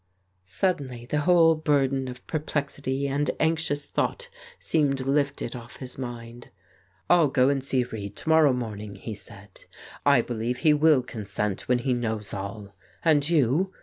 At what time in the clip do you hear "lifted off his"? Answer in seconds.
5.01-5.99